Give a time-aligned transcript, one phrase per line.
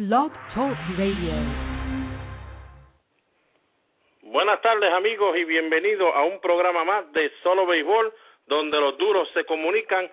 [0.00, 1.34] Blog Talk Radio.
[4.22, 8.10] Buenas tardes amigos y bienvenidos a un programa más de Solo Béisbol
[8.46, 10.10] donde los duros se comunican.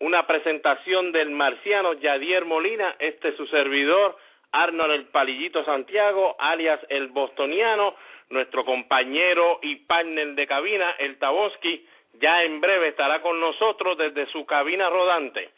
[0.00, 4.18] Una presentación del marciano Yadier Molina, este es su servidor,
[4.50, 7.94] Arnold el Palillito Santiago, alias el Bostoniano,
[8.28, 11.88] nuestro compañero y partner de cabina, el Taboski,
[12.20, 15.48] ya en breve estará con nosotros desde su cabina rodante.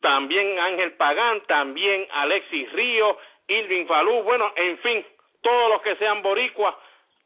[0.00, 3.16] también Ángel Pagán, también Alexis Río,
[3.48, 5.04] Irving Falú, bueno, en fin,
[5.42, 6.74] todos los que sean boricuas,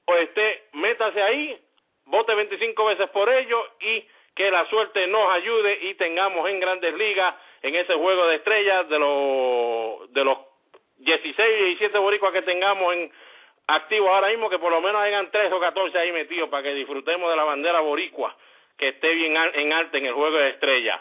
[0.06, 1.58] o esté, métase ahí,
[2.06, 6.94] vote 25 veces por ellos y que la suerte nos ayude y tengamos en grandes
[6.94, 10.38] ligas en ese juego de estrellas de los de los
[10.98, 13.12] 16 y 17 boricuas que tengamos en
[13.66, 16.74] activos ahora mismo, que por lo menos hayan 3 o 14 ahí metidos para que
[16.74, 18.34] disfrutemos de la bandera boricua
[18.76, 21.00] que esté bien en alta en el juego de estrellas.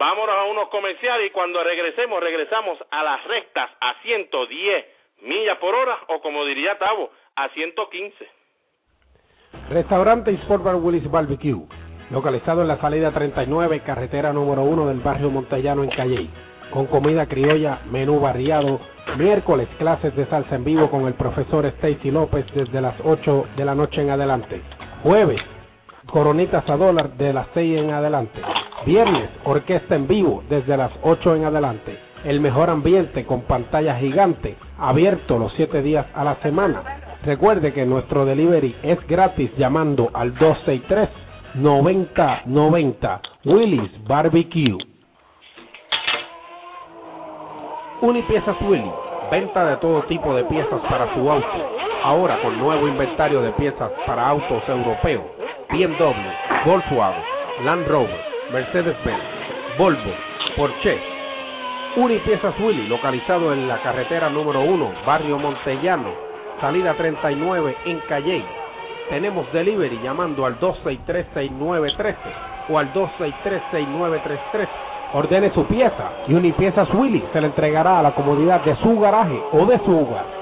[0.00, 4.86] Vámonos a unos comerciales y cuando regresemos, regresamos a las rectas a 110
[5.20, 8.26] millas por hora o como diría Tavo, a 115.
[9.68, 11.66] Restaurante Sport Bar Willis Barbecue,
[12.08, 16.30] localizado en la salida 39, carretera número 1 del barrio Montellano en Calley,
[16.72, 18.80] con comida criolla, menú variado,
[19.18, 23.64] miércoles clases de salsa en vivo con el profesor Stacy López desde las 8 de
[23.66, 24.62] la noche en adelante,
[25.02, 25.42] jueves
[26.06, 28.40] coronitas a dólar de las 6 en adelante.
[28.86, 31.98] Viernes, orquesta en vivo desde las 8 en adelante.
[32.24, 36.82] El mejor ambiente con pantalla gigante, abierto los 7 días a la semana.
[37.24, 40.34] Recuerde que nuestro delivery es gratis llamando al
[41.54, 44.78] 263-9090 Willis Barbecue.
[48.00, 48.90] Unipiezas Willy,
[49.30, 51.46] venta de todo tipo de piezas para su auto.
[52.02, 55.24] Ahora con nuevo inventario de piezas para autos europeos
[55.68, 56.14] BMW,
[56.64, 57.22] Volkswagen,
[57.62, 59.22] Land Rover, Mercedes-Benz,
[59.78, 60.10] Volvo,
[60.56, 60.98] Porsche.
[61.96, 66.10] Unipiezas Willy, localizado en la carretera número 1, barrio Montellano,
[66.60, 68.44] salida 39 en Calle.
[69.08, 72.16] Tenemos delivery llamando al 2636913
[72.70, 74.68] o al 2636933.
[75.14, 79.40] Ordene su pieza y Unipiezas Willy se le entregará a la comodidad de su garaje
[79.52, 80.39] o de su hogar.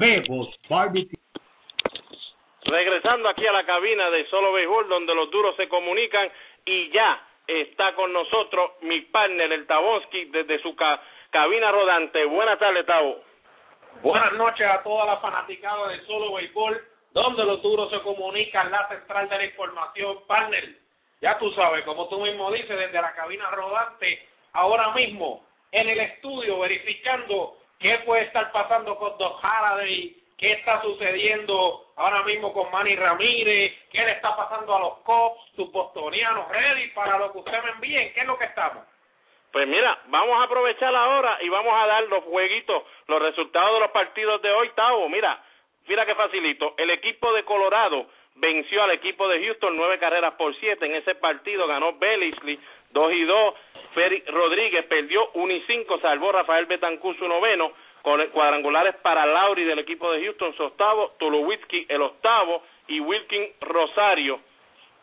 [0.00, 1.18] Bebos Barbecue.
[2.64, 6.30] Regresando aquí a la cabina de Solo Béisbol, donde los duros se comunican
[6.64, 11.02] y ya está con nosotros mi partner, el Tabonsky, desde su casa
[11.32, 12.24] cabina rodante.
[12.26, 13.16] Buenas tardes, Tavo.
[14.02, 16.80] Buenas noches a toda la fanaticada de Solo Béisbol,
[17.12, 20.78] donde los duros se comunican, la central de la información, panel.
[21.20, 26.00] Ya tú sabes, como tú mismo dices, desde la cabina rodante, ahora mismo en el
[26.00, 32.70] estudio verificando qué puede estar pasando con Doc Haraday, qué está sucediendo ahora mismo con
[32.70, 37.38] Manny Ramírez, qué le está pasando a los Cops, sus bostonianos, ready para lo que
[37.38, 38.84] usted me envíe, ¿qué es lo que estamos?
[39.52, 43.80] Pues mira, vamos a aprovechar ahora y vamos a dar los jueguitos, los resultados de
[43.80, 45.08] los partidos de hoy, Tavo.
[45.10, 45.42] Mira,
[45.86, 46.74] mira qué facilito.
[46.78, 48.06] El equipo de Colorado
[48.36, 50.86] venció al equipo de Houston nueve carreras por siete.
[50.86, 52.58] En ese partido ganó Bellisley
[52.90, 53.54] dos y dos.
[53.94, 59.64] Ferry Rodríguez perdió uno y cinco, salvó Rafael Betancur su noveno, con cuadrangulares para Lauri
[59.64, 64.40] del equipo de Houston su octavo, Tulowitzki el octavo y Wilkin Rosario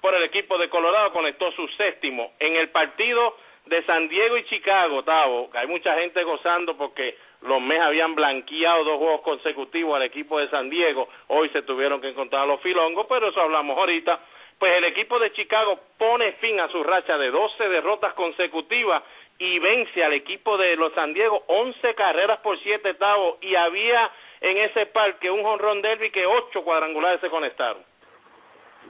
[0.02, 2.34] por el equipo de Colorado conectó su séptimo.
[2.40, 3.38] En el partido
[3.70, 8.84] de San Diego y Chicago, Tavo, hay mucha gente gozando porque los Mets habían blanqueado
[8.84, 13.06] dos juegos consecutivos al equipo de San Diego, hoy se tuvieron que encontrar los filongos,
[13.08, 14.20] pero eso hablamos ahorita.
[14.58, 19.04] Pues el equipo de Chicago pone fin a su racha de 12 derrotas consecutivas
[19.38, 24.12] y vence al equipo de los San Diego 11 carreras por 7 Tavo y había
[24.42, 27.84] en ese parque un jonrón derby que ocho cuadrangulares se conectaron.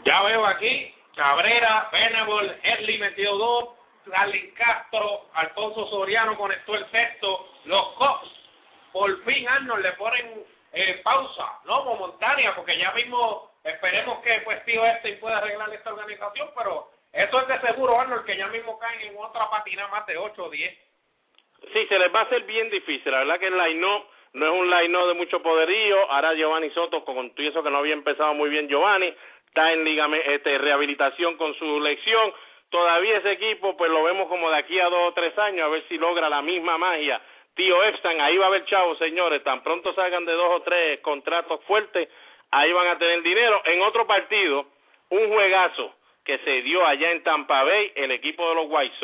[0.06, 7.48] Ya veo aquí Cabrera, Venable, Edley metió dos, Darlin Castro, Alfonso Soriano conectó el sexto,
[7.66, 8.30] los Cops,
[8.92, 10.44] por fin Arnold le ponen
[10.74, 15.94] eh, pausa, no momentánea, porque ya mismo esperemos que pues tío este pueda arreglar esta
[15.94, 20.06] organización, pero eso es de seguro Arnold que ya mismo caen en otra patina más
[20.06, 20.78] de 8 o 10.
[21.74, 24.52] Sí, se les va a hacer bien difícil, la verdad que el line no es
[24.52, 28.34] un line de mucho poderío, ahora Giovanni Soto, con todo eso que no había empezado
[28.34, 29.14] muy bien Giovanni,
[29.48, 32.34] está en liga, este, rehabilitación con su lección,
[32.70, 35.70] todavía ese equipo pues lo vemos como de aquí a dos o tres años a
[35.70, 37.22] ver si logra la misma magia
[37.60, 41.02] tío Epstein, ahí va a haber chavos señores, tan pronto salgan de dos o tres
[41.02, 42.08] contratos fuertes,
[42.52, 43.62] ahí van a tener dinero.
[43.66, 44.66] En otro partido,
[45.10, 45.94] un juegazo
[46.24, 48.96] que se dio allá en Tampa Bay, el equipo de los White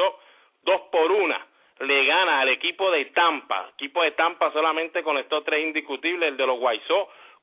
[0.64, 1.46] dos por una,
[1.80, 3.66] le gana al equipo de Tampa.
[3.66, 6.86] El equipo de Tampa solamente conectó tres indiscutibles, el de los White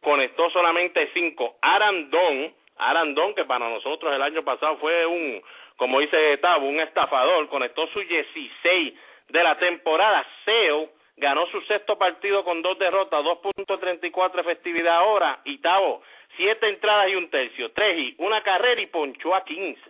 [0.00, 1.56] conectó solamente cinco.
[1.60, 5.42] Arandón, Arandón, que para nosotros el año pasado fue un
[5.76, 8.94] como dice Tavo, un estafador, conectó su 16
[9.28, 10.24] de la temporada.
[10.44, 15.40] Seo ganó su sexto partido con dos derrotas, 2.34 efectividad ahora.
[15.44, 16.02] Y Tavo,
[16.36, 19.80] siete entradas y un tercio, tres y una carrera y ponchó a 15.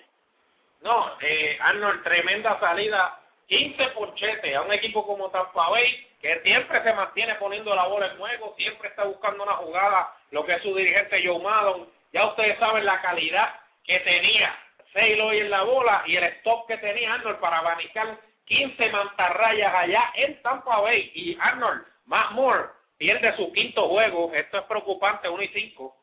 [0.82, 6.82] No, eh, Arnold, tremenda salida, 15 ponchetes a un equipo como Tampa Bay, que siempre
[6.82, 10.62] se mantiene poniendo la bola en juego, siempre está buscando una jugada, lo que es
[10.62, 11.86] su dirigente Joe Maddon.
[12.12, 13.54] Ya ustedes saben la calidad
[13.84, 14.54] que tenía
[14.92, 20.12] Sailor en la bola y el stop que tenía Arnold para abanicar 15 mantarrayas allá
[20.14, 21.10] en Tampa Bay.
[21.14, 22.64] Y Arnold, más Moore,
[22.98, 24.30] pierde su quinto juego.
[24.34, 25.96] Esto es preocupante, 1 y 5.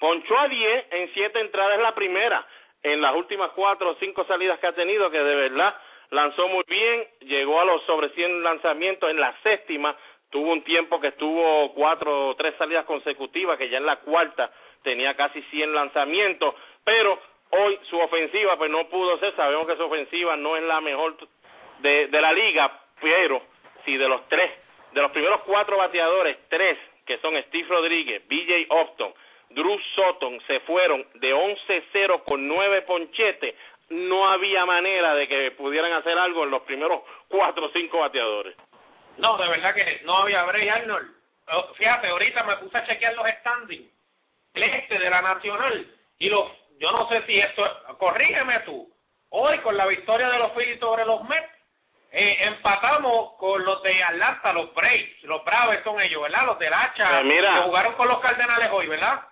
[0.00, 2.46] Ponchó a 10 en 7 entradas la primera.
[2.82, 5.74] En las últimas 4 o 5 salidas que ha tenido, que de verdad
[6.10, 9.96] lanzó muy bien, llegó a los sobre 100 lanzamientos en la séptima,
[10.30, 14.50] tuvo un tiempo que estuvo 4 o 3 salidas consecutivas, que ya en la cuarta
[14.84, 16.54] tenía casi 100 lanzamientos,
[16.84, 17.18] pero
[17.56, 21.16] Hoy su ofensiva pues no pudo ser, sabemos que su ofensiva no es la mejor
[21.78, 23.42] de, la liga, pero
[23.84, 24.50] si de los tres,
[24.92, 26.76] de los primeros cuatro bateadores, tres
[27.06, 29.14] que son Steve Rodríguez, BJ Upton,
[29.50, 33.54] Drew Sutton se fueron de 11-0 con nueve ponchetes,
[33.90, 38.56] no había manera de que pudieran hacer algo en los primeros cuatro o cinco bateadores.
[39.18, 41.08] No, de verdad que no había Bray Arnold.
[41.52, 43.93] Oh, fíjate, ahorita me puse a chequear los standings,
[44.62, 45.86] este de la Nacional,
[46.18, 46.48] y los
[46.78, 47.62] yo no sé si esto,
[47.98, 48.88] corrígeme tú,
[49.30, 51.50] hoy con la victoria de los Phillies sobre los Mets,
[52.12, 56.46] eh, empatamos con los de Atlanta, los Braves, los Braves son ellos, ¿verdad?
[56.46, 59.22] Los del hacha, pues que jugaron con los Cardenales hoy, ¿verdad?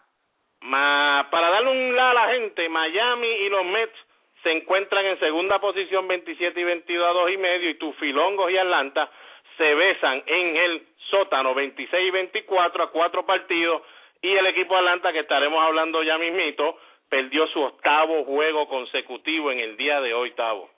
[0.62, 3.98] Ma, para darle un la a la gente, Miami y los Mets
[4.42, 8.58] se encuentran en segunda posición 27 y 22 a 2 y medio y Tufilongos y
[8.58, 9.08] Atlanta
[9.56, 13.82] se besan en el sótano 26 y 24 a cuatro partidos
[14.22, 16.78] y el equipo de Atlanta que estaremos hablando ya mismito
[17.10, 20.70] perdió su octavo juego consecutivo en el día de hoy, Tavo.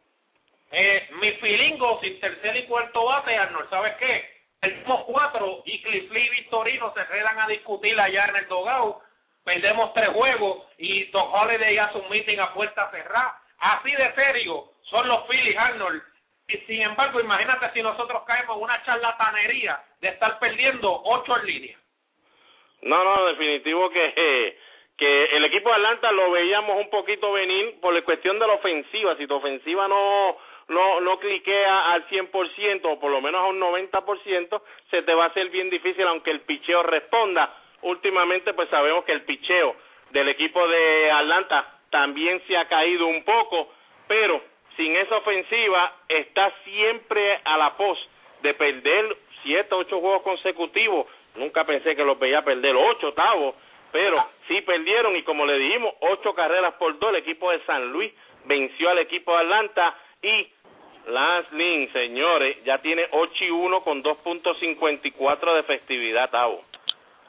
[0.72, 4.34] Eh, mi filingo sin tercer y cuarto bate, Arnold, ¿sabes qué?
[4.62, 9.02] Mismo cuatro y Cliffley y Victorino se quedan a discutir allá en el dogao.
[9.44, 13.38] Perdemos tres juegos y Tom Holiday hace un meeting a puerta cerrada.
[13.58, 16.02] Así de serio son los Phillies, Arnold.
[16.48, 21.46] Y sin embargo, imagínate si nosotros caemos en una charlatanería de estar perdiendo ocho en
[21.46, 21.78] línea.
[22.84, 24.56] No, no, definitivo que
[24.96, 28.54] que el equipo de Atlanta lo veíamos un poquito venir por la cuestión de la
[28.54, 29.16] ofensiva.
[29.16, 30.36] Si tu ofensiva no
[30.68, 35.24] no no cliquea al 100% o por lo menos a un 90%, se te va
[35.24, 37.54] a hacer bien difícil aunque el picheo responda.
[37.82, 39.74] Últimamente pues sabemos que el picheo
[40.10, 43.72] del equipo de Atlanta también se ha caído un poco,
[44.06, 44.40] pero
[44.76, 47.98] sin esa ofensiva está siempre a la pos
[48.42, 51.06] de perder siete, ocho juegos consecutivos.
[51.36, 53.54] Nunca pensé que los veía perder ocho, octavos
[53.94, 57.92] pero sí perdieron y como le dijimos, ocho carreras por dos, el equipo de San
[57.92, 58.12] Luis
[58.44, 60.52] venció al equipo de Atlanta y
[61.06, 66.64] Lance Lynn, señores, ya tiene 8 y 1 con 2.54 de efectividad, Tavo.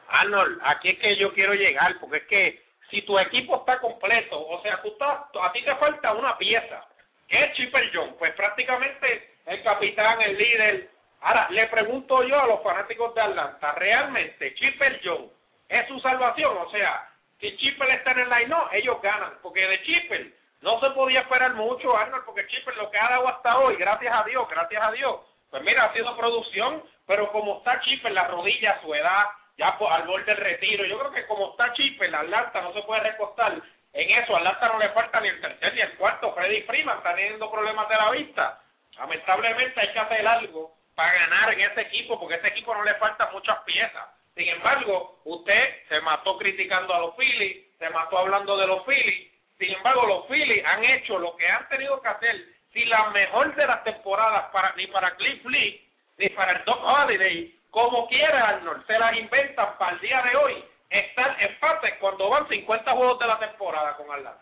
[0.08, 4.40] Arnold, aquí es que yo quiero llegar, porque es que si tu equipo está completo,
[4.40, 6.84] o sea, tú a ti te falta una pieza,
[7.28, 10.90] que es Chipper John, pues prácticamente el capitán, el líder.
[11.22, 15.30] Ahora, le pregunto yo a los fanáticos de Atlanta, ¿realmente Chipper John
[15.70, 16.58] es su salvación.
[16.58, 17.08] O sea,
[17.40, 21.22] si Chipper está en el line, no, ellos ganan, porque de Chipper No se podía
[21.22, 24.82] esperar mucho, Arnold, porque Chipper lo que ha dado hasta hoy, gracias a Dios, gracias
[24.82, 25.20] a Dios,
[25.52, 29.26] pues mira, ha sido producción, pero como está Chipper, la rodilla, su edad,
[29.58, 32.82] ya al borde del retiro, yo creo que como está Chipper, la Atlanta no se
[32.82, 33.62] puede recostar
[33.94, 37.16] en eso, Atlanta no le falta ni el tercer ni el cuarto, Freddy Freeman está
[37.16, 38.60] teniendo problemas de la vista,
[38.98, 42.84] lamentablemente hay que hacer algo para ganar en ese equipo, porque a ese equipo no
[42.84, 44.08] le faltan muchas piezas.
[44.34, 49.32] Sin embargo, usted se mató criticando a los Phillies, se mató hablando de los Phillies.
[49.58, 52.46] Sin embargo, los Phillies han hecho lo que han tenido que hacer.
[52.74, 55.82] Si la mejor de las temporadas para ni para Cliff Lee
[56.18, 60.36] ni para el Doc Holiday, como quiera Arnold, se las inventan para el día de
[60.38, 60.64] hoy.
[60.90, 64.42] Están empates cuando van 50 juegos de la temporada con Atlanta.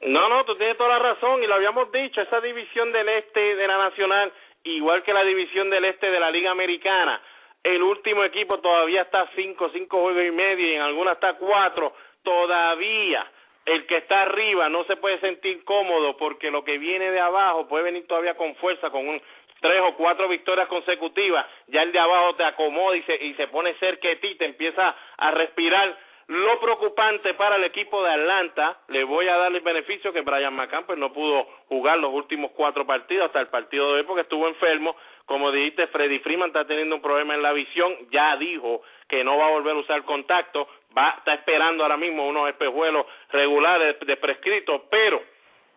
[0.00, 3.56] No, no, tú tienes toda la razón y lo habíamos dicho, esa división del este
[3.56, 4.32] de la Nacional,
[4.64, 7.20] igual que la división del este de la Liga Americana,
[7.62, 11.94] el último equipo todavía está cinco, cinco juegos y medio y en algunas está cuatro,
[12.22, 13.26] todavía
[13.64, 17.66] el que está arriba no se puede sentir cómodo porque lo que viene de abajo
[17.66, 19.22] puede venir todavía con fuerza, con un,
[19.60, 23.48] tres o cuatro victorias consecutivas, ya el de abajo te acomoda y se, y se
[23.48, 28.78] pone cerca de ti, te empieza a respirar lo preocupante para el equipo de Atlanta,
[28.88, 32.52] le voy a dar el beneficio que Brian McCann pues, no pudo jugar los últimos
[32.52, 34.96] cuatro partidos, hasta el partido de hoy porque estuvo enfermo.
[35.26, 39.36] Como dijiste, Freddy Freeman está teniendo un problema en la visión, ya dijo que no
[39.36, 40.66] va a volver a usar contacto,
[40.96, 45.22] va, está esperando ahora mismo unos espejuelos regulares de prescrito, pero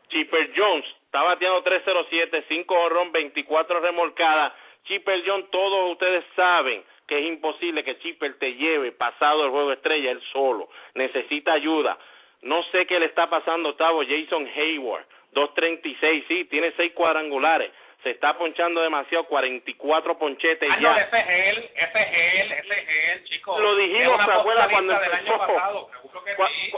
[0.09, 4.53] Chipper Jones está bateando 307, 5 horrón, 24 remolcadas.
[4.85, 9.71] Chipper Jones, todos ustedes saben que es imposible que Chipper te lleve pasado el juego
[9.71, 10.69] estrella él solo.
[10.95, 11.97] Necesita ayuda.
[12.41, 14.03] No sé qué le está pasando, Octavo.
[14.03, 17.71] Jason Hayward, 2.36, sí, tiene seis cuadrangulares.
[18.03, 20.91] Se está ponchando demasiado, 44 ponchetes ah, ya.
[20.91, 23.59] No, ese es él, ese es él, ese es él, chicos.
[23.59, 25.37] Lo dijimos, ¿se acuerdan cuando empezó?
[25.37, 25.89] Pasado,
[26.25, 26.77] que sí.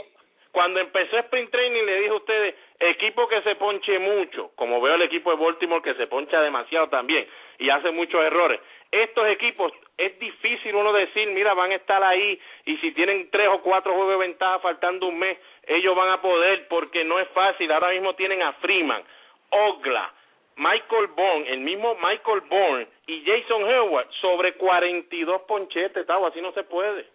[0.52, 4.96] Cuando empezó Sprint Training le dije a ustedes, equipo que se ponche mucho, como veo
[4.96, 7.26] el equipo de Baltimore que se poncha demasiado también
[7.58, 8.60] y hace muchos errores.
[8.90, 13.48] Estos equipos es difícil uno decir, mira, van a estar ahí y si tienen tres
[13.48, 17.28] o cuatro juegos de ventaja faltando un mes, ellos van a poder porque no es
[17.28, 17.70] fácil.
[17.70, 19.02] Ahora mismo tienen a Freeman,
[19.50, 20.10] Ogla,
[20.56, 26.52] Michael Bourne, el mismo Michael Bourne y Jason Howard sobre 42 ponchetes, tal, así no
[26.52, 27.06] se puede.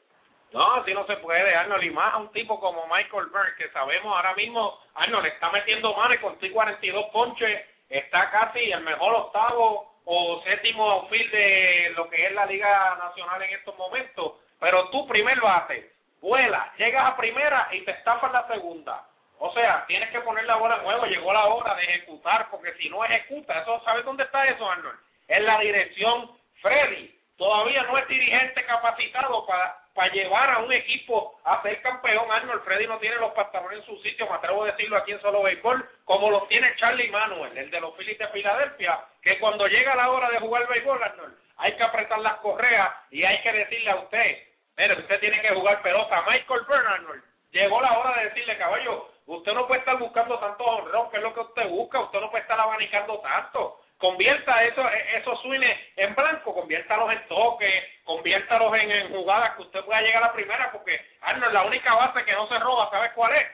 [0.52, 3.70] No, así no se puede, Arnold, y más a un tipo como Michael Burke, que
[3.70, 9.95] sabemos ahora mismo, Arnold está metiendo manos con 42 ponches, está casi el mejor octavo
[10.06, 15.08] o séptimo outfield de lo que es la Liga Nacional en estos momentos, pero tú
[15.08, 19.04] primer bate, vuela, llegas a primera y te estapas la segunda.
[19.38, 22.74] O sea, tienes que poner la bola en juego, llegó la hora de ejecutar, porque
[22.76, 24.98] si no ejecuta, eso ¿sabes dónde está eso, Arnold?
[25.28, 26.32] En la dirección
[26.62, 27.12] Freddy.
[27.38, 32.30] Todavía no es dirigente capacitado para para llevar a un equipo a ser campeón.
[32.30, 35.22] Arnold Freddy no tiene los pantalones en su sitio, me atrevo a decirlo aquí en
[35.22, 39.68] solo béisbol, como los tiene Charlie Manuel, el de los Phillies de Filadelfia, que cuando
[39.68, 43.54] llega la hora de jugar béisbol, Arnold, hay que apretar las correas y hay que
[43.54, 44.38] decirle a usted,
[44.78, 46.24] mire, usted tiene que jugar pelota.
[46.28, 50.64] Michael Byrne, Arnold, llegó la hora de decirle, caballo, usted no puede estar buscando tanto
[50.66, 54.88] honrón, que es lo que usted busca, usted no puede estar abanicando tanto convierta eso,
[55.18, 60.24] esos swings en blanco, conviértalos en toques, conviértalos en, en, jugadas que usted pueda llegar
[60.24, 63.48] a la primera, porque Arnold, la única base que no se roba, ¿sabes cuál es?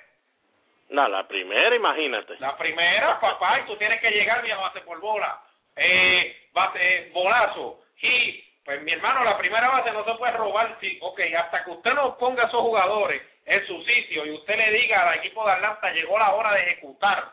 [0.90, 2.36] No, la primera, imagínate.
[2.40, 5.40] La primera, papá, y tú tienes que llegar a base por bola,
[5.76, 10.98] eh, base, bolazo, y pues mi hermano, la primera base no se puede robar, sí,
[11.02, 15.10] ok, hasta que usted no ponga esos jugadores en su sitio y usted le diga
[15.10, 17.26] al equipo de Atlanta, llegó la hora de ejecutar,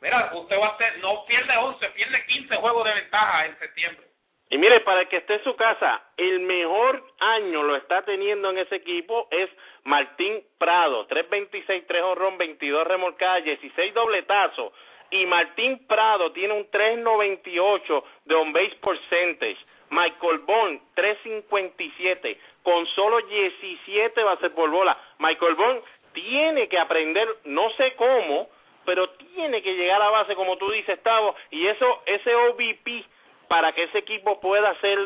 [0.00, 4.06] Mira, usted va a hacer, no pierde 11, pierde 15 juegos de ventaja en septiembre.
[4.52, 8.50] Y mire, para el que esté en su casa, el mejor año lo está teniendo
[8.50, 9.48] en ese equipo es
[9.84, 14.72] Martín Prado, 3.26, 3 horrón, 22 remolcadas, 16 dobletazos.
[15.12, 19.58] Y Martín Prado tiene un 3.98 de on base percentage.
[19.90, 24.98] Michael Bond, 3.57, con solo 17 bases por bola.
[25.18, 28.48] Michael Bond tiene que aprender, no sé cómo,
[28.90, 33.04] pero tiene que llegar a base, como tú dices, Tavo, y eso, ese OVP,
[33.46, 34.98] para que ese equipo pueda ser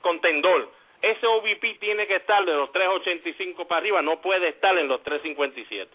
[0.00, 0.70] contendor,
[1.02, 5.02] ese OVP tiene que estar de los 3.85 para arriba, no puede estar en los
[5.02, 5.88] 3.57.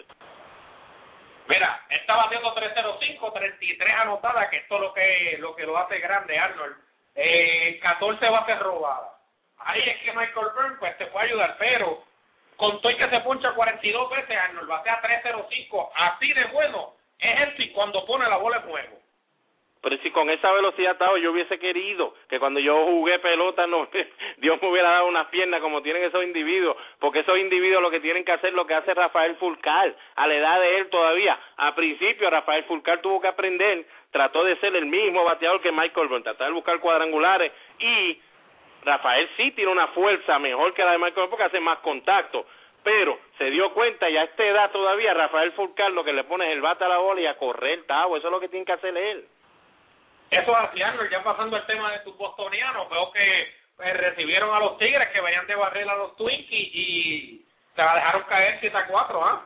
[1.48, 6.00] Mira, está batiendo 3.05, 33 anotadas, que esto es lo que, lo que lo hace
[6.00, 6.76] grande, Arnold.
[7.16, 9.14] Eh, 14 bases robadas.
[9.60, 12.04] Ahí es que Michael Byrne pues te puede ayudar, pero
[12.58, 17.70] con todo que se poncha 42 veces, Arnold batea 3.05, así de bueno, es y
[17.70, 19.00] cuando pone la bola en juego.
[19.82, 23.88] pero si con esa velocidad estaba, yo hubiese querido que cuando yo jugué pelota, no,
[24.38, 28.00] Dios me hubiera dado unas piernas como tienen esos individuos, porque esos individuos lo que
[28.00, 31.38] tienen que hacer lo que hace Rafael Fulcar, a la edad de él todavía.
[31.58, 36.08] A principio, Rafael Fulcar tuvo que aprender, trató de ser el mismo bateador que Michael
[36.08, 38.22] Burns, tratar de buscar cuadrangulares y
[38.86, 42.46] Rafael sí tiene una fuerza mejor que la de Michael porque hace más contacto,
[42.84, 46.46] pero se dio cuenta y a esta edad todavía Rafael Fulcar lo que le pone
[46.48, 48.66] es el bate a la bola y a correr, Tavo, eso es lo que tiene
[48.66, 49.26] que hacer él.
[50.30, 54.78] Eso haciendo, ya pasando el tema de tus bostonianos, veo que pues, recibieron a los
[54.78, 58.88] Tigres que venían de barrer a los Twinkies y se la dejaron caer 7 a
[58.88, 59.46] 4, ¿ah?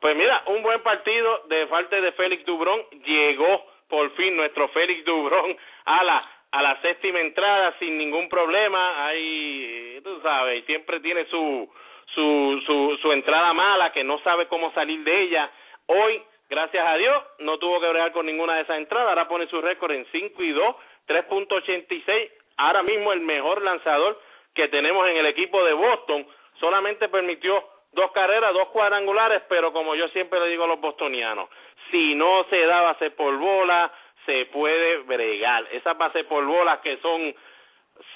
[0.00, 2.82] Pues mira, un buen partido de parte de Félix Dubrón.
[3.04, 9.06] Llegó por fin nuestro Félix Dubrón a la a la séptima entrada sin ningún problema.
[9.06, 11.72] Ahí, tú sabes, siempre tiene su,
[12.14, 15.50] su, su, su entrada mala, que no sabe cómo salir de ella.
[15.86, 19.08] Hoy, gracias a Dios, no tuvo que bregar con ninguna de esas entradas.
[19.08, 20.76] Ahora pone su récord en 5 y 2,
[21.08, 22.30] 3.86.
[22.56, 24.20] Ahora mismo el mejor lanzador
[24.54, 26.26] que tenemos en el equipo de Boston.
[26.60, 31.48] Solamente permitió dos carreras, dos cuadrangulares, pero como yo siempre le digo a los bostonianos,
[31.90, 33.92] si no se da base por bola,
[34.26, 35.66] se puede bregar.
[35.72, 37.34] Esas bases por bolas que son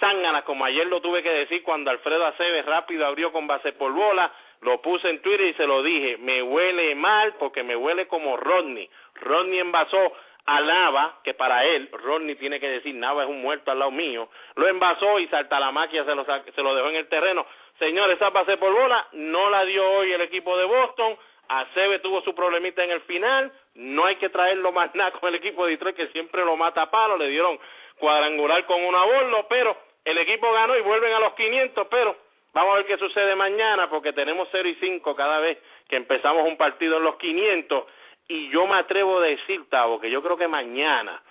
[0.00, 3.92] zánganas, como ayer lo tuve que decir cuando Alfredo Aceves rápido abrió con base por
[3.92, 8.06] bola, lo puse en Twitter y se lo dije, me huele mal porque me huele
[8.06, 8.88] como Rodney.
[9.14, 10.12] Rodney envasó
[10.46, 13.90] a Nava, que para él, Rodney tiene que decir, Nava es un muerto al lado
[13.90, 17.44] mío, lo envasó y salta la máquina se lo, se lo dejó en el terreno.
[17.78, 21.16] Señor, esa base por bola no la dio hoy el equipo de Boston,
[21.48, 25.36] Acebe tuvo su problemita en el final, no hay que traerlo más nada con el
[25.36, 27.58] equipo de Detroit que siempre lo mata a palo, le dieron
[27.98, 32.16] cuadrangular con una bola, pero el equipo ganó y vuelven a los 500, pero
[32.52, 36.46] vamos a ver qué sucede mañana porque tenemos 0 y 5 cada vez que empezamos
[36.46, 37.84] un partido en los 500
[38.28, 41.22] y yo me atrevo a decir, Tavo, que yo creo que mañana,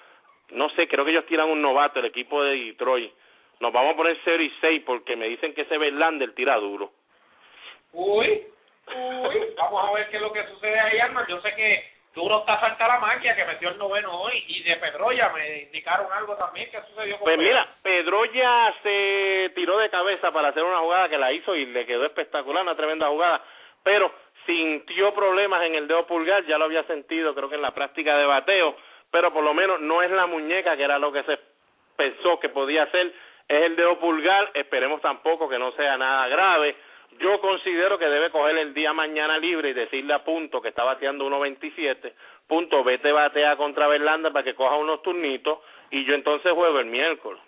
[0.52, 3.12] no sé, creo que ellos tiran un novato, el equipo de Detroit,
[3.60, 6.92] nos vamos a poner 0 y 6 porque me dicen que ese Verlander tira duro.
[7.94, 8.46] Uy,
[8.88, 11.28] uy, vamos a ver qué es lo que sucede ahí, Arnold.
[11.28, 14.78] Yo sé que Duro está falta la magia que metió el noveno hoy y de
[14.78, 20.32] Pedroya me indicaron algo también que sucedió con Pues mira, Pedroya se tiró de cabeza
[20.32, 23.44] para hacer una jugada que la hizo y le quedó espectacular, una tremenda jugada,
[23.84, 24.14] pero
[24.46, 28.16] sintió problemas en el dedo pulgar, ya lo había sentido creo que en la práctica
[28.18, 28.78] de bateo,
[29.12, 31.38] pero por lo menos no es la muñeca que era lo que se
[31.98, 33.08] pensó que podía ser,
[33.48, 36.78] es el dedo pulgar, esperemos tampoco que no sea nada grave,
[37.20, 40.84] yo considero que debe coger el día mañana libre y decirle a Punto que está
[40.84, 42.14] bateando 1.27,
[42.48, 45.60] Punto, vete batea contra Verlander para que coja unos turnitos
[45.92, 47.42] y yo entonces juego el miércoles.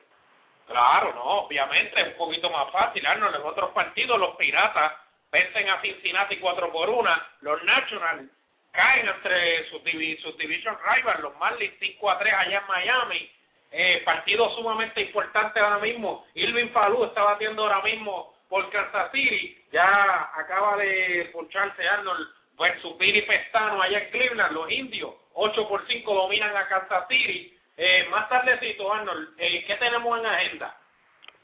[0.68, 3.06] Claro, no, obviamente es un poquito más fácil.
[3.06, 4.94] Arnold, en otros partidos los Piratas
[5.32, 7.10] vencen a Cincinnati 4 por 1,
[7.42, 8.30] los Nationals
[8.72, 9.82] caen entre sus,
[10.22, 13.32] sus division rivals, los Marlins 5 a 3 allá en Miami.
[13.72, 16.26] Eh, partido sumamente importante ahora mismo.
[16.36, 22.94] Irving Falú está batiendo ahora mismo por Kansas City, ya acaba de poncharse Arnold versus
[22.98, 27.54] Piri Pestano allá en Cleveland, los indios, 8 por 5 dominan a Kansas City.
[27.78, 30.76] Eh, más tardecito, Arnold, eh, ¿qué tenemos en agenda?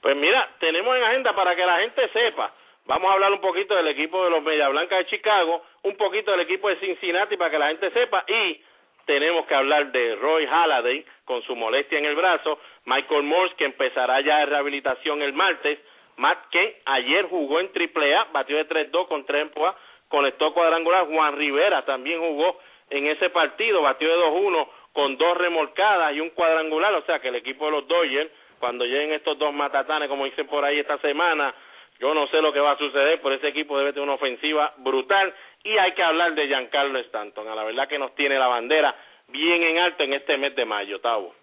[0.02, 2.52] Pues mira, tenemos en agenda para que la gente sepa.
[2.86, 6.32] Vamos a hablar un poquito del equipo de los Media Blancas de Chicago, un poquito
[6.32, 8.62] del equipo de Cincinnati para que la gente sepa y
[9.06, 13.66] tenemos que hablar de Roy Halladay con su molestia en el brazo, Michael Morse que
[13.66, 15.80] empezará ya de rehabilitación el martes,
[16.18, 16.46] Matt
[16.86, 19.76] ayer jugó en AAA, batió de 3-2 con 3 empujas,
[20.08, 21.08] conectó cuadrangular.
[21.08, 26.30] Juan Rivera también jugó en ese partido, batió de 2-1 con dos remolcadas y un
[26.30, 26.94] cuadrangular.
[26.94, 30.48] O sea que el equipo de los Dodgers, cuando lleguen estos dos matatanes, como dicen
[30.48, 31.54] por ahí esta semana,
[32.00, 34.74] yo no sé lo que va a suceder, pero ese equipo debe tener una ofensiva
[34.78, 35.34] brutal.
[35.64, 37.48] Y hay que hablar de Giancarlo Stanton.
[37.48, 38.96] A la verdad que nos tiene la bandera
[39.28, 41.34] bien en alto en este mes de mayo, Tavo.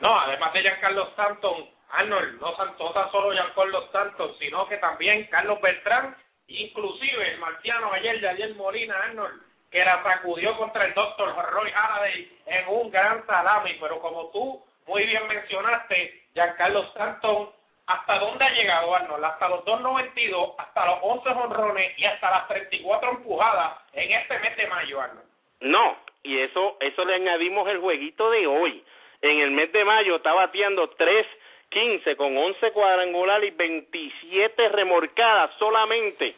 [0.00, 5.26] No, además de Giancarlo Stanton, Arnold, no, no tan solo Giancarlo Santos, sino que también
[5.26, 6.16] Carlos Beltrán,
[6.48, 11.70] inclusive el marciano ayer de ayer Molina, Arnold, que la sacudió contra el doctor Roy
[11.70, 17.50] Halladay en un gran salami, pero como tú muy bien mencionaste, Giancarlo Stanton,
[17.86, 19.24] ¿hasta dónde ha llegado Arnold?
[19.24, 24.56] Hasta los 2.92, hasta los 11 honrones y hasta las 34 empujadas en este mes
[24.56, 25.28] de mayo, Arnold.
[25.60, 28.84] No, y eso, eso le añadimos el jueguito de hoy.
[29.20, 31.26] En el mes de mayo está bateando tres
[31.72, 36.34] 15 con 11 cuadrangulares y 27 remorcadas solamente.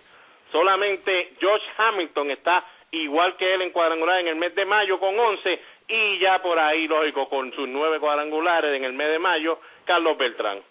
[0.52, 5.18] Solamente George Hamilton está igual que él en cuadrangular en el mes de mayo con
[5.18, 9.58] 11 y ya por ahí, lógico, con sus nueve cuadrangulares en el mes de mayo,
[9.84, 10.62] Carlos Beltrán.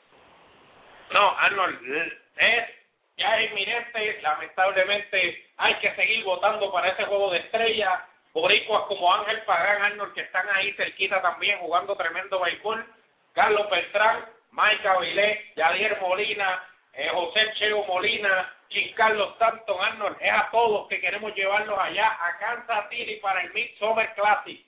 [1.12, 2.84] No, Arnold, es
[3.17, 9.13] ya es inminente, lamentablemente hay que seguir votando para ese juego de estrella boricuas como
[9.13, 12.84] Ángel Pagán Arnold que están ahí cerquita también jugando tremendo béisbol,
[13.34, 16.63] Carlos Beltrán, Mike Avilés, Yadier Molina,
[16.94, 18.54] eh, José Cheo Molina,
[18.96, 23.54] Carlos Stanton Arnold, es a todos que queremos llevarlos allá a Kansas City para el
[23.54, 24.66] Midsummer Classic.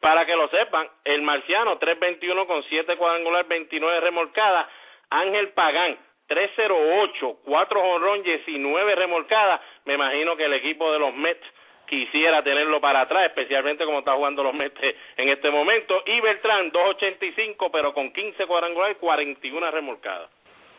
[0.00, 4.66] Para que lo sepan, el marciano 321 con 7 cuadrangular, 29 remolcadas,
[5.10, 9.60] Ángel Pagán 308, 4 jonrón, 19 remolcadas.
[9.86, 11.44] Me imagino que el equipo de los Mets
[11.88, 14.80] quisiera tenerlo para atrás, especialmente como está jugando los Mets
[15.16, 16.02] en este momento.
[16.06, 20.30] Y Beltrán 285, pero con 15 cuadrangular y 41 remolcadas.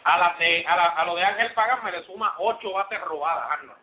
[0.03, 3.01] A, la de, a, la, a lo de Ángel Pagán me le suma 8 bases
[3.01, 3.79] robadas, Arnold.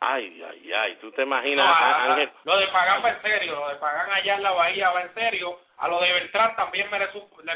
[0.00, 1.66] Ay, ay, ay, tú te imaginas.
[1.76, 2.30] Ángel?
[2.44, 5.14] Lo de Pagán va en serio, lo de Pagán allá en la Bahía va en
[5.14, 5.58] serio.
[5.78, 7.08] A lo de Beltrán también me le,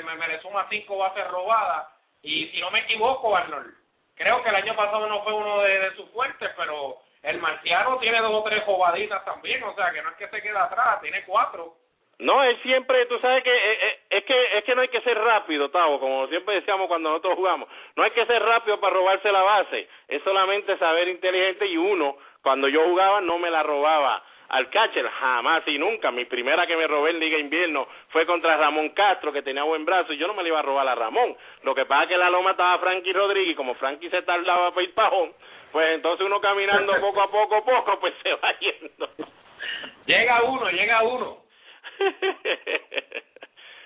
[0.02, 1.86] me, me le suma 5 bases robadas
[2.22, 3.74] y si no me equivoco, Arnold,
[4.14, 8.20] creo que el año pasado no fue uno de, sus fuertes, pero el marciano tiene
[8.20, 11.24] dos o tres jovaditas también, o sea que no es que se quede atrás, tiene
[11.24, 11.74] cuatro.
[12.18, 15.00] No, él siempre, tú sabes que eh, eh, es que es que no hay que
[15.00, 17.68] ser rápido, Tavo, como siempre decíamos cuando nosotros jugamos.
[17.96, 22.16] No hay que ser rápido para robarse la base, es solamente saber inteligente y uno,
[22.42, 26.10] cuando yo jugaba no me la robaba al catcher, jamás y nunca.
[26.10, 29.84] Mi primera que me robé en Liga Invierno fue contra Ramón Castro, que tenía buen
[29.84, 31.34] brazo, y yo no me le iba a robar a Ramón.
[31.62, 34.84] Lo que pasa es que la loma estaba Frankie Rodríguez, como Frankie se tardaba para
[34.84, 35.32] ir pajón,
[35.72, 39.08] pues entonces uno caminando poco a poco, poco, pues se va yendo.
[40.06, 41.38] Llega uno, llega uno.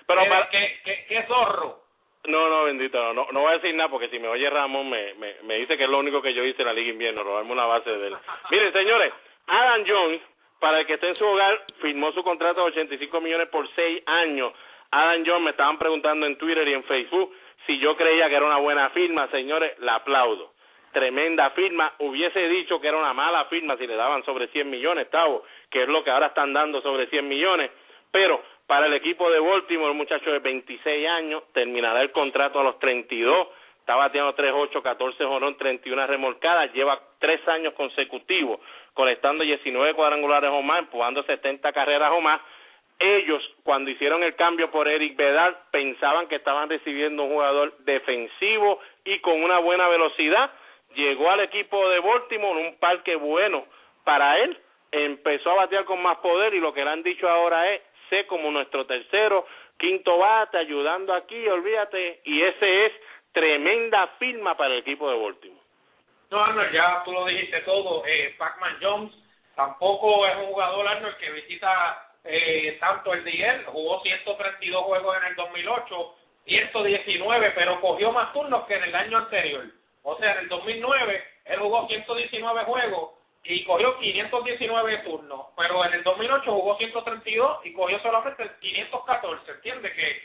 [0.07, 0.49] Pero ¿Qué, para...
[0.49, 1.81] ¿qué, qué, zorro?
[2.25, 5.13] No, no, bendito, no, no, voy a decir nada porque si me oye Ramón me,
[5.13, 7.51] me, me dice que es lo único que yo hice en la Liga Invierno, robarme
[7.53, 8.17] una base de él.
[8.49, 9.13] Miren, señores,
[9.47, 10.21] Adam Jones
[10.59, 14.01] para el que esté en su hogar, firmó su contrato de 85 millones por seis
[14.05, 14.53] años.
[14.91, 17.33] Adam John me estaban preguntando en Twitter y en Facebook
[17.65, 19.27] si yo creía que era una buena firma.
[19.29, 20.53] Señores, la aplaudo.
[20.91, 21.93] Tremenda firma.
[21.99, 25.83] Hubiese dicho que era una mala firma si le daban sobre 100 millones, Tavo, que
[25.83, 27.71] es lo que ahora están dando sobre 100 millones.
[28.11, 32.63] Pero para el equipo de Baltimore, el muchacho de 26 años, terminará el contrato a
[32.63, 33.47] los 32
[33.87, 38.59] está bateando 3-8, 14 jorón, 31 remolcadas, lleva tres años consecutivos
[38.93, 42.41] conectando 19 cuadrangulares o más, empujando 70 carreras o más.
[42.99, 48.81] Ellos, cuando hicieron el cambio por Eric Vedal, pensaban que estaban recibiendo un jugador defensivo
[49.05, 50.51] y con una buena velocidad.
[50.95, 53.65] Llegó al equipo de Baltimore, un parque bueno
[54.03, 54.57] para él,
[54.91, 58.25] empezó a batear con más poder y lo que le han dicho ahora es, sé
[58.25, 59.45] como nuestro tercero,
[59.77, 62.93] quinto bate, ayudando aquí, olvídate, y ese es
[63.31, 65.61] tremenda firma para el equipo de Baltimore.
[66.29, 68.03] No, Arnold, ya tú lo dijiste todo.
[68.05, 69.13] Eh, Pacman Jones
[69.55, 75.27] tampoco es un jugador, Arnold, que visita eh, tanto el de Jugó 132 juegos en
[75.27, 79.65] el 2008, 119, pero cogió más turnos que en el año anterior.
[80.09, 83.11] O sea, en el 2009 él jugó 119 juegos
[83.43, 89.51] y cogió 519 turnos, pero en el 2008 jugó 132 y cogió solamente 514.
[89.51, 90.21] Entiende que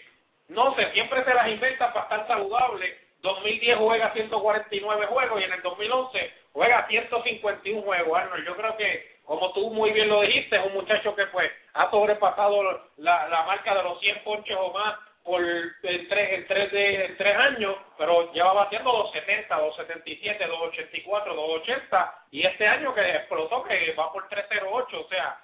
[0.51, 5.53] no sé, siempre se las inventa para estar saludable 2010 juega 149 juegos y en
[5.53, 8.19] el 2011 juega 151 juegos.
[8.19, 11.51] Arnold, yo creo que, como tú muy bien lo dijiste, es un muchacho que pues
[11.75, 12.63] ha sobrepasado
[12.99, 17.05] la, la marca de los 100 ponches o más por en tres, en tres, de,
[17.05, 23.63] en tres años, pero lleva batiendo 270, 277, 284, 280 y este año que explotó
[23.65, 25.39] que va por 308, o sea,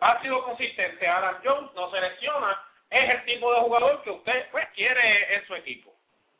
[0.00, 1.06] ha sido consistente.
[1.06, 5.46] Adam Jones no se lesiona, es el tipo de jugador que usted pues quiere en
[5.46, 5.92] su equipo.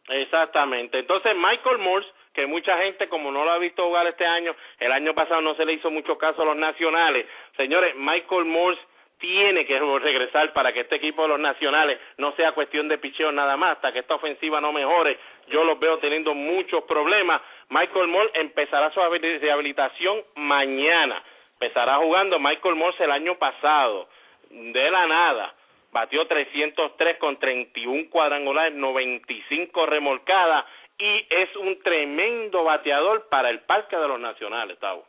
[0.09, 0.99] Exactamente.
[0.99, 4.91] Entonces, Michael Morse, que mucha gente, como no lo ha visto jugar este año, el
[4.91, 7.27] año pasado no se le hizo mucho caso a los nacionales.
[7.57, 8.81] Señores, Michael Morse
[9.23, 13.31] tiene que regresar para que este equipo de los nacionales no sea cuestión de picheo
[13.31, 15.17] nada más, hasta que esta ofensiva no mejore.
[15.47, 17.41] Yo los veo teniendo muchos problemas.
[17.69, 21.23] Michael Morse empezará su rehabilitación mañana.
[21.53, 24.09] Empezará jugando Michael Morse el año pasado,
[24.51, 25.55] de la nada
[25.93, 30.65] batió 303 con 31 cuadrangulares, 95 remolcadas
[30.99, 35.07] y es un tremendo bateador para el Parque de los Nacionales, Tavo.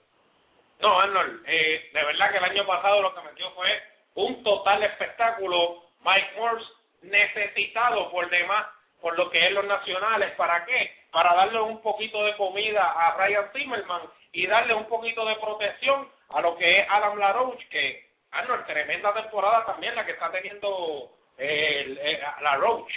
[0.82, 4.84] No, Arnold, eh, de verdad que el año pasado lo que metió fue un total
[4.84, 5.84] espectáculo.
[6.04, 6.66] Mike Morse
[7.02, 8.68] necesitado por demás
[9.02, 10.32] por lo que es los nacionales.
[10.36, 10.96] ¿Para qué?
[11.12, 16.08] Para darle un poquito de comida a Ryan Zimmerman y darle un poquito de protección
[16.30, 21.12] a lo que es Adam LaRoche, que Arnold, tremenda temporada también la que está teniendo
[21.38, 22.20] eh,
[22.58, 22.92] Roach.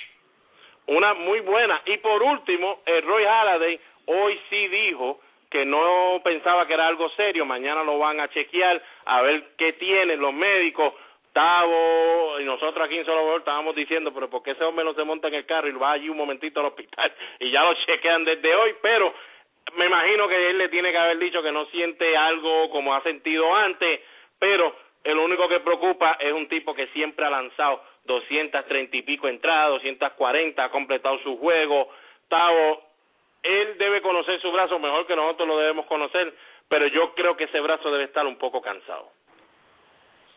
[0.87, 1.83] Una muy buena.
[1.85, 7.11] Y por último, el Roy Halladay hoy sí dijo que no pensaba que era algo
[7.11, 7.44] serio.
[7.44, 10.94] Mañana lo van a chequear a ver qué tienen los médicos.
[11.37, 15.05] Tavo y nosotros aquí en Solo estábamos diciendo, pero ¿por qué ese hombre no se
[15.05, 17.12] monta en el carro y va allí un momentito al hospital?
[17.40, 19.12] Y ya lo chequean desde hoy, pero
[19.75, 23.03] me imagino que él le tiene que haber dicho que no siente algo como ha
[23.03, 24.01] sentido antes,
[24.38, 29.29] pero el único que preocupa es un tipo que siempre ha lanzado 230 y pico
[29.29, 31.90] entradas, 240, ha completado su juego.
[32.29, 32.83] Tavo,
[33.42, 36.33] él debe conocer su brazo mejor que nosotros lo debemos conocer,
[36.66, 39.11] pero yo creo que ese brazo debe estar un poco cansado.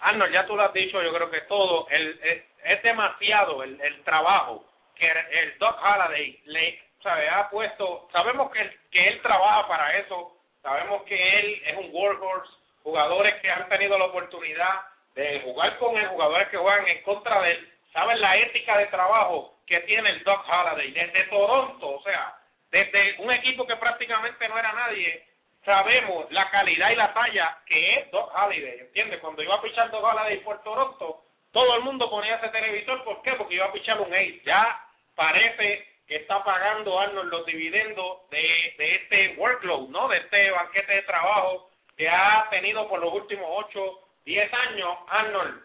[0.02, 4.04] Arnold, ya tú lo has dicho, yo creo que todo, el, es demasiado el, el
[4.04, 9.98] trabajo que el Doc Halladay le sabe, ha puesto, sabemos que, que él trabaja para
[9.98, 12.52] eso, sabemos que él es un workhorse,
[12.84, 14.82] jugadores que han tenido la oportunidad
[15.16, 18.88] de jugar con él, jugadores que juegan en contra de él, saben la ética de
[18.88, 22.36] trabajo que tiene el Doc Halladay desde Toronto, o sea,
[22.72, 25.24] desde un equipo que prácticamente no era nadie,
[25.64, 29.20] sabemos la calidad y la talla que es Doc Halladay, ¿entiendes?
[29.20, 33.22] Cuando iba a pichar Doc Halladay por Toronto, todo el mundo ponía ese televisor, ¿por
[33.22, 33.34] qué?
[33.34, 34.80] Porque iba a pichar un ace, ya
[35.16, 40.08] parece que está pagando Arnold los dividendos de, de este workload, ¿no?
[40.08, 45.62] De este banquete de trabajo que ha tenido por los últimos 8, 10 años, Arnold,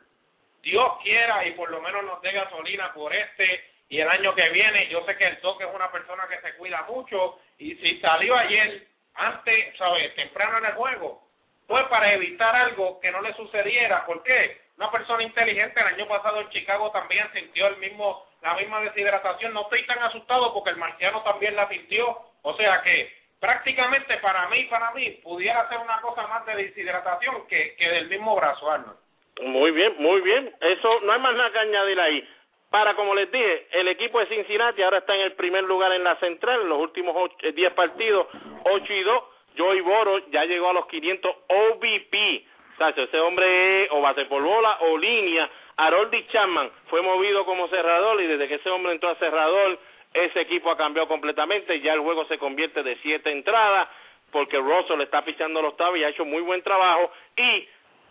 [0.63, 4.49] Dios quiera y por lo menos nos dé gasolina por este y el año que
[4.49, 4.89] viene.
[4.89, 8.35] Yo sé que el toque es una persona que se cuida mucho y si salió
[8.37, 10.15] ayer, antes, ¿sabes?
[10.15, 11.23] Temprano en el juego,
[11.67, 14.05] fue para evitar algo que no le sucediera.
[14.07, 14.61] ¿Por qué?
[14.77, 19.55] Una persona inteligente el año pasado en Chicago también sintió el mismo la misma deshidratación.
[19.55, 22.19] No estoy tan asustado porque el marciano también la sintió.
[22.43, 27.47] O sea que prácticamente para mí, para mí, pudiera ser una cosa más de deshidratación
[27.47, 28.99] que, que del mismo brazo, Arnold.
[29.43, 30.55] Muy bien, muy bien.
[30.61, 32.29] Eso no hay más nada que añadir ahí.
[32.75, 36.03] Para, como les dije, el equipo de Cincinnati ahora está en el primer lugar en
[36.03, 38.27] la central, en los últimos 10 eh, partidos,
[38.65, 39.23] 8 y 2.
[39.57, 42.45] Joey Boro ya llegó a los 500 OVP.
[42.75, 45.49] O sea, ese hombre o base por bola o línea.
[45.77, 49.79] Haroldi Chapman fue movido como cerrador y desde que ese hombre entró a cerrador,
[50.13, 53.89] ese equipo ha cambiado completamente, ya el juego se convierte de siete entradas,
[54.33, 57.69] porque Russell está pichando los tabos y ha hecho muy buen trabajo, y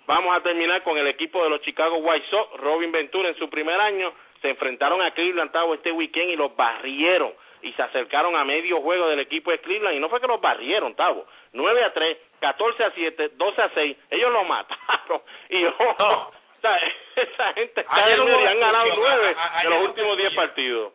[0.07, 3.49] vamos a terminar con el equipo de los Chicago White Sox, Robin Ventura en su
[3.49, 8.35] primer año, se enfrentaron a Cleveland Tavo este weekend y los barrieron, y se acercaron
[8.35, 11.83] a medio juego del equipo de Cleveland, y no fue que los barrieron, Tavo, 9
[11.83, 15.73] a 3, 14 a 7, 12 a 6, ellos lo mataron, y yo...
[17.15, 20.93] esa gente está y han ganado nueve de los últimos diez partidos.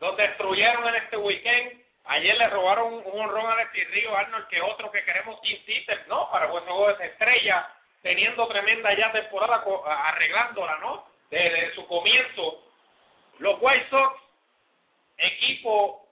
[0.00, 1.82] Los destruyeron en este weekend.
[2.04, 6.30] Ayer le robaron un honrón a Alexis Río Arnold, que otro que queremos insistir, ¿no?
[6.30, 7.68] Para ese juego de estrella,
[8.00, 9.62] teniendo tremenda ya temporada,
[10.06, 11.04] arreglándola, ¿no?
[11.30, 12.62] Desde su comienzo.
[13.38, 14.20] Los White Sox,
[15.16, 16.06] equipo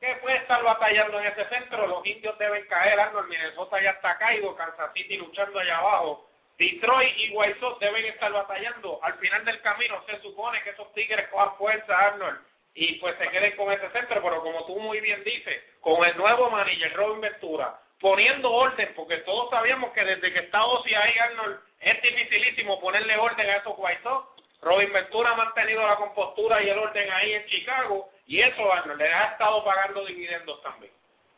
[0.00, 4.18] que puede estar batallando en ese centro, los indios deben caer, Arnold, Minnesota ya está
[4.18, 9.00] caído, Kansas City luchando allá abajo Detroit y White Sox deben estar batallando.
[9.02, 12.38] Al final del camino se supone que esos Tigres cojan fuerza, Arnold,
[12.74, 16.16] y pues se queden con ese centro, pero como tú muy bien dices, con el
[16.16, 21.18] nuevo manager Robin Ventura, poniendo orden, porque todos sabíamos que desde que está Ozzy ahí,
[21.18, 24.42] Arnold, es dificilísimo ponerle orden a esos White Sox.
[24.64, 28.98] Robin Ventura ha mantenido la compostura y el orden ahí en Chicago, y eso, Arnold,
[28.98, 30.92] le ha estado pagando dividendos también.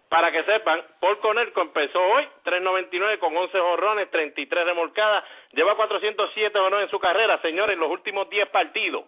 [0.09, 6.57] Para que sepan, Paul Connerco empezó hoy 3.99 con 11 jorrones, 33 remolcadas, lleva 407
[6.57, 9.05] honores en su carrera, señores, en los últimos 10 partidos.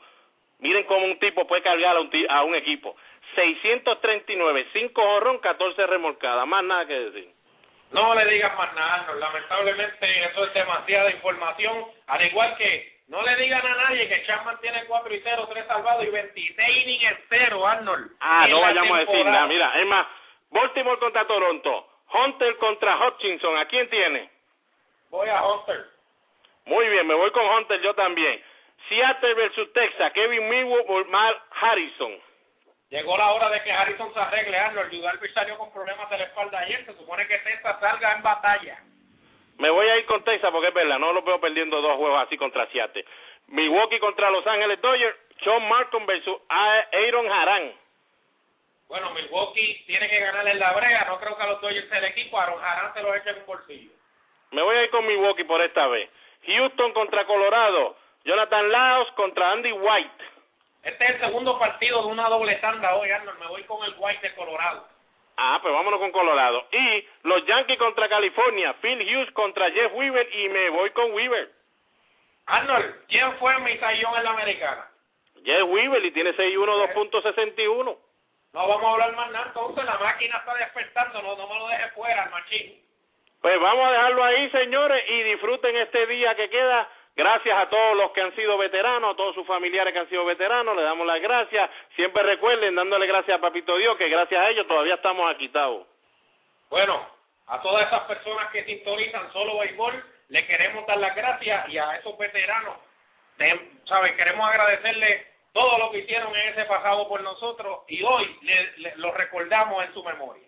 [0.58, 2.96] Miren cómo un tipo puede cargar a un, a un equipo.
[3.36, 7.30] 639, 5 jorrón, 14 remolcadas, más nada que decir.
[7.92, 13.36] No le digas más nada, lamentablemente eso es demasiada información, al igual que no le
[13.36, 17.18] digan a nadie que Chapman tiene 4 y 0, 3 salvados y 26 innings en
[17.28, 18.10] 0, Arnold.
[18.20, 20.06] Ah, no vayamos a decir nada, mira, es más,
[20.50, 21.88] Baltimore contra Toronto.
[22.12, 23.56] Hunter contra Hutchinson.
[23.58, 24.30] ¿A quién tiene?
[25.10, 25.86] Voy a Hunter.
[26.64, 28.42] Muy bien, me voy con Hunter yo también.
[28.88, 30.12] Seattle versus Texas.
[30.12, 32.18] Kevin Milwood o Mal Harrison.
[32.90, 34.58] Llegó la hora de que Harrison se arregle.
[34.58, 36.84] Arnold Judalpi salió con problemas de la espalda ayer.
[36.86, 38.78] Se supone que Texas salga en batalla.
[39.58, 42.22] Me voy a ir con Texas porque es verdad, no lo veo perdiendo dos juegos
[42.22, 43.04] así contra Seattle.
[43.48, 45.16] Milwaukee contra Los Ángeles Dodgers.
[45.42, 47.72] Sean Markham versus Aaron Harán.
[48.88, 51.04] Bueno, Milwaukee tiene que ganar en la brega.
[51.06, 52.38] No creo que a los Dodgers el equipo.
[52.38, 53.90] Aaron Harán se lo eche en un bolsillo.
[54.50, 56.08] Me voy a ir con Milwaukee por esta vez.
[56.46, 57.96] Houston contra Colorado.
[58.24, 60.24] Jonathan Laos contra Andy White.
[60.84, 63.38] Este es el segundo partido de una doble tanda hoy, Arnold.
[63.40, 64.86] Me voy con el White de Colorado.
[65.40, 66.66] Ah, pues vámonos con Colorado.
[66.72, 68.74] Y los Yankees contra California.
[68.82, 70.28] Phil Hughes contra Jeff Weaver.
[70.34, 71.48] Y me voy con Weaver.
[72.46, 74.88] Arnold, ¿quién fue mi sayón en la americana?
[75.44, 77.96] Jeff Weaver y tiene 6-1, 2.61.
[78.54, 81.68] No vamos a hablar más nada, entonces la máquina está despertando, no, no me lo
[81.68, 82.82] deje fuera, machín.
[83.40, 86.88] Pues vamos a dejarlo ahí, señores, y disfruten este día que queda.
[87.18, 90.24] Gracias a todos los que han sido veteranos, a todos sus familiares que han sido
[90.24, 91.68] veteranos, le damos las gracias.
[91.96, 95.50] Siempre recuerden, dándole gracias a Papito Dios, que gracias a ellos todavía estamos aquí,
[96.70, 97.08] Bueno,
[97.48, 101.96] a todas esas personas que sintonizan solo béisbol, le queremos dar las gracias y a
[101.96, 102.76] esos veteranos,
[103.88, 104.14] ¿sabes?
[104.14, 109.10] Queremos agradecerle todo lo que hicieron en ese pasado por nosotros y hoy le, lo
[109.10, 110.46] recordamos en su memoria.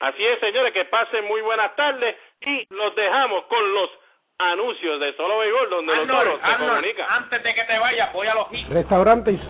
[0.00, 3.90] Así es, señores, que pasen muy buenas tardes y los dejamos con los
[4.38, 7.06] anuncios de Solo Béisbol donde los toros se comunican.
[7.10, 8.68] Antes de que te vayas, voy a los hits.
[8.68, 9.40] Restaurante y...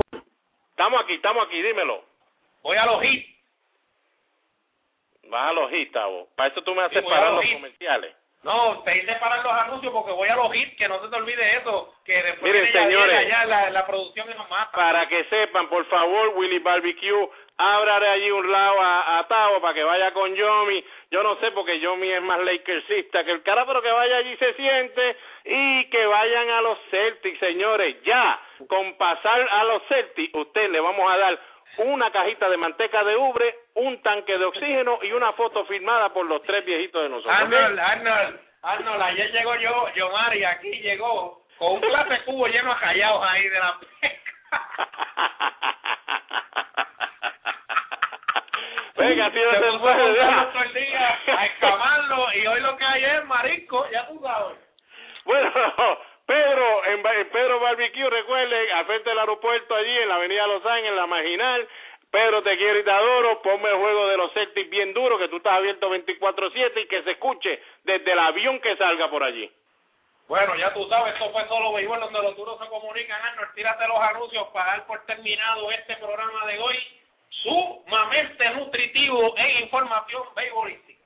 [0.71, 2.05] Estamos aquí, estamos aquí, dímelo.
[2.63, 3.37] Voy a los hits.
[5.29, 6.29] Vas a los hits, Tavo.
[6.37, 8.15] Para eso tú me haces parar los, comerciales.
[8.43, 11.17] No, te hice parar los anuncios porque voy a los hits, que no se te
[11.17, 14.71] olvide eso, que después Miren, señores, allá la, la producción nos mata.
[14.71, 19.75] Para que sepan, por favor, Willy Barbecue, ábrale allí un lado a, a Tavo para
[19.75, 20.85] que vaya con Yomi.
[21.11, 24.37] Yo no sé porque Yomi es más Lakersista que el cara, pero que vaya allí
[24.37, 28.01] se siente y que vayan a los Celtics, señores.
[28.05, 31.39] Ya, con pasar a los Celtics, usted le vamos a dar
[31.79, 36.27] una cajita de manteca de ubre, un tanque de oxígeno y una foto firmada por
[36.27, 37.35] los tres viejitos de nosotros.
[37.35, 42.73] Arnold, Arnold, Arnold, ayer llegó yo, yo Mari, aquí llegó con un de cubo lleno
[42.75, 44.33] de callados ahí de la pesca.
[48.97, 52.85] Venga, si no se, se puede, todo el día a escamarlo y hoy lo que
[52.85, 54.57] hay es marisco, ya tú sabes.
[55.25, 55.53] Bueno,
[56.27, 60.91] Pedro, en, Pedro Barbecue, recuerden, al frente del aeropuerto allí, en la avenida Los Ángeles,
[60.91, 61.69] en la marginal,
[62.17, 65.29] Pedro, te quiero y te adoro, ponme el juego de los Celtics bien duro, que
[65.29, 69.53] tú estás abierto 24-7 y que se escuche desde el avión que salga por allí.
[70.27, 73.21] Bueno, ya tú sabes, esto fue solo béisbol donde los duros se comunican.
[73.21, 76.77] Arnold, tírate los anuncios para dar por terminado este programa de hoy,
[77.43, 80.99] sumamente nutritivo en información beisbolística.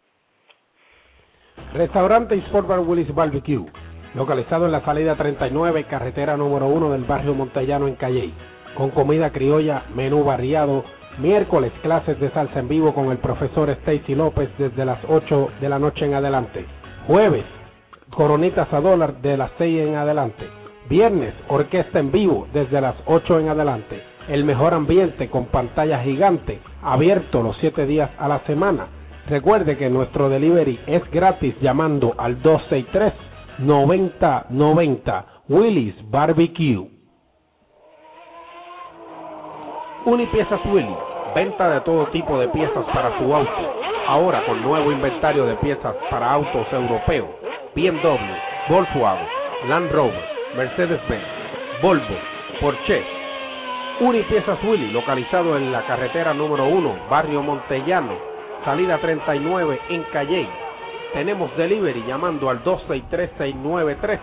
[1.72, 3.66] Restaurante Sport Bar Willis Barbecue
[4.14, 8.32] localizado en la salida 39, carretera número 1 del barrio Montellano en Calley,
[8.76, 10.84] con comida criolla, menú variado,
[11.18, 15.68] miércoles clases de salsa en vivo con el profesor Stacy López desde las 8 de
[15.68, 16.64] la noche en adelante,
[17.06, 17.44] jueves,
[18.10, 20.46] coronitas a dólar de las 6 en adelante,
[20.88, 26.60] viernes, orquesta en vivo desde las 8 en adelante, el mejor ambiente con pantalla gigante,
[26.82, 28.86] abierto los 7 días a la semana.
[29.28, 33.12] Recuerde que nuestro delivery es gratis llamando al 263
[33.58, 36.99] 9090 Willis Barbecue.
[40.04, 40.96] Unipiezas Willy,
[41.34, 43.74] venta de todo tipo de piezas para su auto.
[44.06, 47.28] Ahora con nuevo inventario de piezas para autos europeos,
[47.74, 48.18] BMW,
[48.68, 49.26] Volkswagen,
[49.68, 50.24] Land Rover,
[50.56, 51.24] Mercedes-Benz,
[51.82, 52.16] Volvo,
[52.60, 53.04] Porsche.
[54.00, 58.14] Unipiezas Willy, localizado en la carretera número 1, barrio Montellano,
[58.64, 60.48] salida 39 en Calle
[61.12, 64.18] tenemos delivery llamando al 263-6913